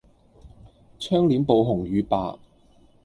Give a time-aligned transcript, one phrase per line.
[0.97, 2.39] 窗簾布紅與白